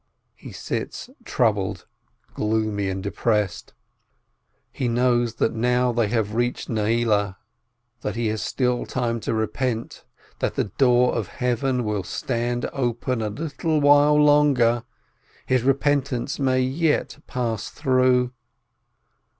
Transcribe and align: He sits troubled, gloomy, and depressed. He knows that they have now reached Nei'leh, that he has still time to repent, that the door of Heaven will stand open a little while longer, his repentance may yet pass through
He 0.33 0.51
sits 0.51 1.11
troubled, 1.25 1.85
gloomy, 2.33 2.89
and 2.89 3.03
depressed. 3.03 3.75
He 4.71 4.87
knows 4.87 5.35
that 5.35 5.49
they 5.49 6.07
have 6.07 6.29
now 6.31 6.35
reached 6.35 6.69
Nei'leh, 6.69 7.35
that 8.01 8.15
he 8.15 8.25
has 8.29 8.41
still 8.41 8.87
time 8.87 9.19
to 9.19 9.31
repent, 9.35 10.03
that 10.39 10.55
the 10.55 10.63
door 10.79 11.13
of 11.13 11.27
Heaven 11.27 11.83
will 11.83 12.01
stand 12.01 12.65
open 12.73 13.21
a 13.21 13.29
little 13.29 13.79
while 13.79 14.15
longer, 14.15 14.85
his 15.45 15.61
repentance 15.61 16.39
may 16.39 16.61
yet 16.61 17.19
pass 17.27 17.69
through 17.69 18.33